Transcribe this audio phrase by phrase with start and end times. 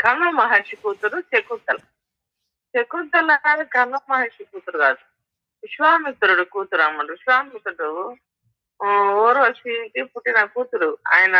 [0.00, 1.76] కర్ణ మహర్షి కూతురు శకుంతల.
[2.76, 4.98] శకుంతల కర్ణ మహర్షి కూతురు కాదు.
[5.62, 7.12] విశ్వామిత్రుడు కూతురు అమ్మడు.
[7.12, 8.16] విశ్వామిత్రుడు
[8.84, 10.98] ఆ, ఊర్వశికి పుట్టిన కూతురు.
[11.14, 11.36] ఆయన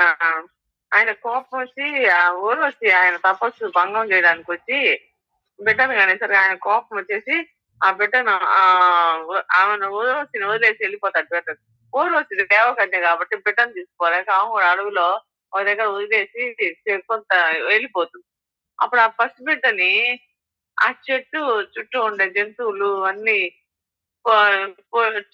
[0.94, 5.00] ఆయన కోపం వచ్చి ఆ ఊర్వశి ఆయన తపస్సు భంగం చేయడానికి వచ్చి
[5.60, 7.48] బిడ్డను కానీ ఆయన కోపం వచ్చేసి
[7.84, 8.62] ఆ బిడ్డను ఆ
[9.54, 11.26] ఆమెను ఊర్వశిని వదిలేసి వెళ్ళిపోతాడు.
[11.32, 11.56] బిడ్డ
[11.96, 15.20] ఊర్వశి దేవకన్య కాబట్టి బిడ్డను తీసుకోలేక ఆమె కూడా అడవిలో
[15.52, 16.42] ఒక దగ్గర వదిలేసి
[17.08, 17.30] కొంత
[17.68, 18.26] వెళ్ళిపోతుంది.
[18.78, 19.92] అప్పుడు ఆ పసి బిడ్డని
[20.76, 21.40] ఆ చెట్టు
[21.72, 23.38] చుట్టూ ఉండే జంతువులు అన్ని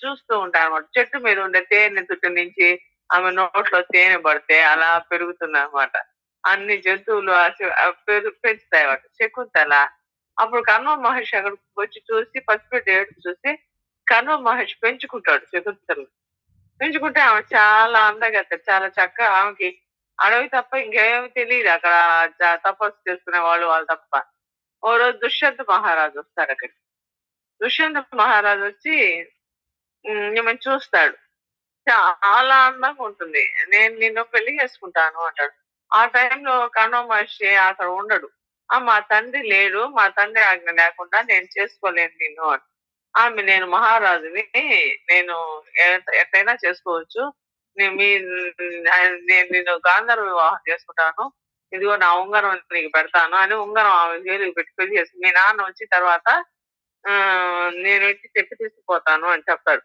[0.01, 0.85] చూస్తూ ఉంటాయి అన్నమాట.
[0.97, 2.69] చెట్టు మీద ఉండే తేనె చుట్టూ నుంచి
[3.11, 5.95] ఆమె నోట్లో తేనె పడితే అలా పెరుగుతుంది అనమాట
[6.45, 7.33] అన్ని జంతువులు
[8.07, 9.03] పెరు పెంచుతాయి అన్నమాట.
[9.19, 9.75] శకుంతల.
[10.37, 13.51] అప్పుడు కన్వ మహర్షి అక్కడికి వచ్చి చూసి పసిపెట్టి ఏడు చూసి
[14.07, 16.05] కన్వ మహర్షి పెంచుకుంటాడు శకుంతలు
[16.81, 19.69] పెంచుకుంటే ఆమె చాలా అందంగా చాలా చక్కగా ఆమెకి
[20.19, 21.95] అడవి తప్ప ఇంకేమి తెలియదు అక్కడ
[22.67, 24.13] తపస్సు చేసుకునే వాళ్ళు వాళ్ళు తప్ప.
[24.83, 26.79] ఓ రోజు దుష్యంత్ మహారాజు వస్తాడు అక్కడికి.
[27.61, 28.97] దుష్యంత్ మహారాజు వచ్చి
[30.33, 31.17] మిమ్మల్ని చూస్తాడు.
[31.87, 33.55] చాలా అందంగా ఉంటుంది.
[33.69, 35.55] నేను నిన్ను పెళ్ళి చేసుకుంటాను అంటాడు.
[35.93, 38.29] ఆ టైంలో కణో మహర్షి అక్కడ ఉండడు.
[38.73, 39.87] ఆ మా తండ్రి లేడు.
[39.89, 42.67] మా తండ్రి ఆజ్ఞ లేకుండా నేను చేసుకోలేను నిన్ను అని.
[43.17, 44.45] ఆమె నేను మహారాజుని
[45.09, 45.37] నేను
[46.21, 47.23] ఎట్లయినా చేసుకోవచ్చు.
[47.77, 48.09] నేను మీ
[49.31, 51.25] నేను నిన్ను గాంధర్ వివాహం చేసుకుంటాను.
[51.73, 56.29] ఇదిగో నా ఉంగరం నీకు పెడతాను అని ఉంగరం ఆమె జైలుకి పెట్టుకొని చేసి మీ నాన్న వచ్చిన తర్వాత
[57.05, 57.15] ఆ
[57.85, 59.83] నేను వచ్చి చెప్పి తీసుకుపోతాను అని చెప్తాడు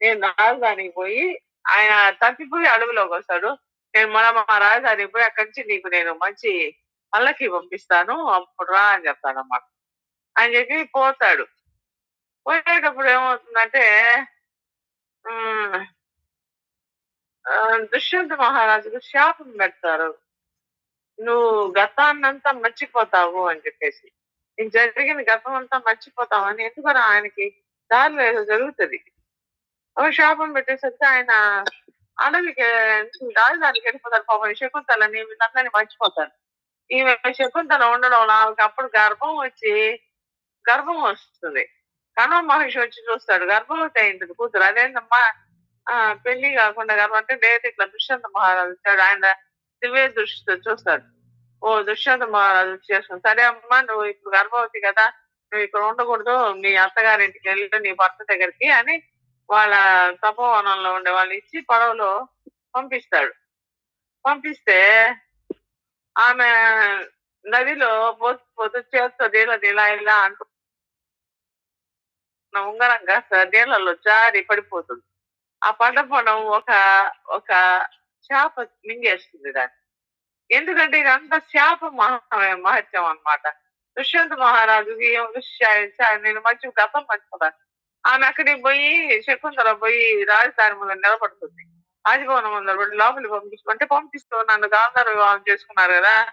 [0.00, 1.24] నేను రాజధానికి పోయి
[1.74, 3.50] ఆయన తప్పిపోయి అడవిలోకి వస్తాడు.
[3.94, 6.52] నేను మన మా రాజధానికి పోయి అక్కడి నుంచి నీకు నేను మంచి
[7.12, 9.64] పల్లకి పంపిస్తాను అప్పుడు రా అని చెప్తాడు అన్నమాట
[10.36, 11.44] అని చెప్పి పోతాడు.
[12.46, 13.84] పోయేటప్పుడు ఏమవుతుందంటే
[17.76, 20.14] నన్ను దుష్యంత మహారాజుకు శాపం పెడతారు.
[21.20, 24.12] నువ్వు గతాన్నంతా మర్చిపోతావు అని చెప్పేసి.
[24.58, 27.54] నేను జరిగిన గతం అంతా మర్చిపోతావు అని ఎందుకు ఆయనకి
[27.92, 29.04] దారిలో ఏదో జరుగుతుంది.
[29.98, 31.32] ఒక శాపం పెట్టేసరికి ఆయన
[32.20, 32.62] అడవికి
[33.30, 34.54] రాజధానికి వెళ్ళిపోతారు పాపం.
[34.54, 36.30] శకుంతలని వీళ్ళందరినీ మర్చిపోతారు
[36.90, 40.00] ఈమె శకుంతల ఉండడం వల్ల ఆమెకి అప్పుడు గర్భం వచ్చి
[40.70, 41.64] గర్భం వస్తుంది.
[42.18, 43.44] కణవ మహర్షి వచ్చి చూస్తాడు.
[43.44, 44.62] గర్భవతి అయింది కూతురు.
[44.62, 45.32] అదేంటమ్మా
[46.24, 49.02] పెళ్ళి కాకుండా కాబట్టి డైరెక్ట్ ఇట్లా దుష్యంత మహారాజు వచ్చాడు.
[49.08, 49.26] ఆయన
[49.82, 51.04] దివ్య దృష్టితో చూస్తాడు.
[51.62, 55.06] ఓ దుష్యంత మహారాజు వచ్చి సరే అమ్మా నువ్వు ఇప్పుడు గర్భవతి కదా
[55.52, 58.96] నువ్వు ఇక్కడ ఉండకూడదు మీ అత్తగారింటికి వెళ్ళి నీ భర్త దగ్గరికి అని
[59.48, 59.74] వాళ్ళ
[60.24, 62.10] తపోవనంలో ఉండే వాళ్ళు ఇచ్చి పడవలో
[62.76, 63.32] పంపిస్తాడు.
[64.24, 64.78] పంపిస్తే
[66.16, 66.48] ఆమె
[67.44, 70.44] నదిలో పోతు పోతు చేస్తుంది ఇలా ఇలా ఇలా అంటూ
[72.54, 73.16] ఉంగరంగా
[73.52, 75.04] నీళ్ళలో జారి పడిపోతుంది.
[75.66, 76.70] ఆ పంట పొలం ఒక
[77.26, 77.50] ఒక
[78.24, 79.82] చేప మింగేస్తుంది దాన్ని.
[80.56, 82.20] ఎందుకంటే ఇదంతా శాప మహా
[82.54, 83.48] మహత్యం అన్నమాట.
[83.98, 85.24] దుష్యంత్ మహారాజుకి ఏం
[86.22, 87.54] నేను మంచి గతం మర్చిపోతాను
[88.06, 91.62] ఆమె అక్కడికి పోయి శకుంతల పోయి రాజధాని ముందు నిలబడుతుంది.
[92.08, 96.28] రాజభవనం ముందు నిలబడి లోపలికి పంపిస్తుంటే పంపిస్తూ నన్ను గాంధార వివాహం చేసుకున్నారు కదా.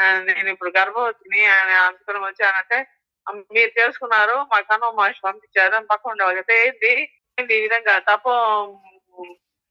[0.00, 2.86] ఆ, నేను ఇప్పుడు గర్భవతిని అని అందుకుని వచ్చానంటే
[3.34, 6.38] మీరు తెలుసుకున్నారు మా కన్నో మహర్షి పంపించారు అని పక్క ఉండేవాళ్ళు.
[6.38, 8.34] అయితే ఏంటి ఈ విధంగా తపో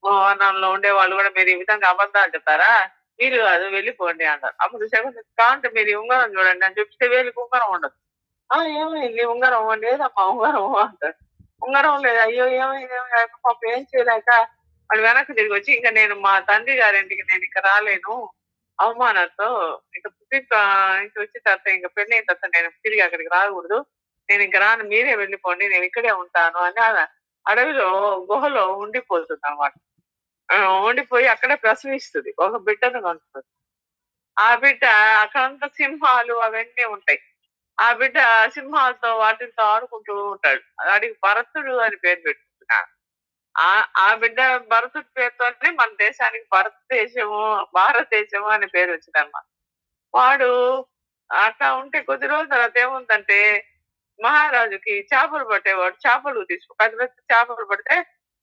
[0.03, 2.71] భవనంలో ఉండే వాళ్ళు కూడా మీరు ఈ విధంగా అబద్ధాలు చెప్పారా
[3.19, 7.95] మీరు కాదు వెళ్ళిపోండి అంటారు అప్పుడు శకుంతల కాంటే మీరు ఉంగరం చూడండి అని చెప్తే వేలికి ఉంగరం ఉండదు.
[8.49, 9.23] ఆ ఏమైంది?
[9.25, 11.17] ఉంగరం లేదమ్మా ఉంగరం అంటారు
[11.61, 12.19] ఉంగరం లేదు.
[12.19, 12.97] అయ్యో ఏమైంది?
[13.45, 14.29] పాప ఏం చేయలేక
[14.89, 18.13] వాళ్ళు వెనక్కి తిరిగి వచ్చి ఇంకా నేను మా తండ్రి గారింటికి నేను ఇంకా రాలేను.
[18.79, 19.47] అవమానంతో
[19.95, 20.55] ఇంకా పుట్టి ఇంక
[21.19, 23.79] వచ్చిన తర్వాత ఇంకా పెళ్ళి అయిన తర్వాత నేను తిరిగి అక్కడికి రాకూడదు.
[24.29, 26.89] నేను ఇంకా రాను మీరే వెళ్ళిపోండి నేను ఇక్కడే ఉంటాను అని ఆ
[27.47, 27.89] అడవిలో
[28.31, 29.73] గుహలో ఉండిపోతుంది అనమాట
[30.85, 32.31] ఉండిపోయి అక్కడే ప్రసవిస్తుంది.
[32.39, 33.47] ఒక బిడ్డను కంటుంది
[34.37, 34.85] ఆ బిడ్డ
[35.23, 37.19] అక్కడంతా సింహాలు అవన్నీ ఉంటాయి.
[37.77, 40.61] ఆ బిడ్డ సింహాలతో వాటితో ఆడుకుంటూ ఉంటాడు.
[40.87, 42.89] వాడికి భరతుడు అని పేరు పెట్టుకుంటున్నాడు.
[43.55, 44.39] ఆ ఆ బిడ్డ
[44.71, 47.39] భరతుడి పేరుతోనే మన దేశానికి భారతదేశము
[47.75, 49.45] భారతదేశము అనే పేరు వచ్చిందన్నమాట.
[50.13, 50.51] వాడు
[51.31, 53.39] అట్లా ఉంటే కొద్ది రోజుల తర్వాత ఏముందంటే
[54.19, 57.95] మహారాజుకి చేపలు పట్టేవాడు చేపలు తీసుకో పెద్ద పెద్ద చేపలు పడితే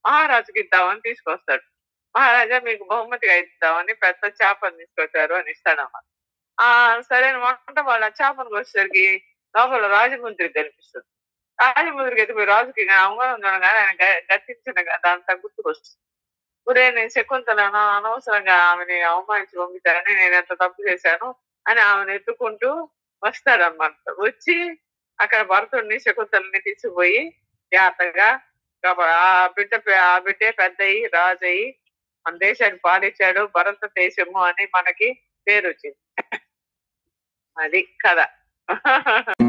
[0.04, 1.64] మహారాజుకి ఇద్దామని తీసుకొస్తాడు.
[2.14, 6.00] మహారాజా మీకు బహుమతిగా ఇద్దామని పెద్ద చేపను తీసుకొచ్చారు అని ఇస్తాడమ్మా
[6.58, 6.68] ఆ
[7.00, 9.06] సరైన వంట వాళ్ళ చేపను వచ్చేసరికి
[9.54, 11.08] లోపల రాజముంద్రి కనిపిస్తుంది.
[11.58, 13.92] రాజముంద్రికి అయితే మీరు రాజుకి అవగాహన ఉండగానే ఆయన
[14.32, 16.00] గట్టించిన దాంతా గుర్తుకొస్తుంది
[16.66, 21.28] ఒరే నేను శకుంతలను అనవసరంగా ఆమెని అవమానించి పంపించానని నేను ఎంత తప్పు చేశాను
[21.66, 22.70] అని ఆమెను ఎత్తుకుంటూ
[23.22, 23.94] వస్తాడన్నమాట.
[24.20, 24.56] వచ్చి
[25.18, 27.20] అక్కడ భరతుడిని శకుంతలని తీసుకుపోయి
[27.72, 28.28] జాగ్రత్తగా
[28.84, 30.98] ఆ బిడ్డ ఆ బిడ్డే పెద్దయి
[31.44, 31.66] అయ్యి
[32.26, 35.08] మన దేశాన్ని పాలించాడు భారతదేశము అని మనకి
[35.46, 35.98] పేరు వచ్చింది
[37.56, 38.20] అది కథ.